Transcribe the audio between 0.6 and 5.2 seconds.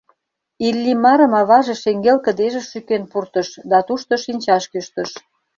Иллимарым аваже шеҥгел кыдежыш шӱкен пуртыш да тушто шинчаш кӱштыш.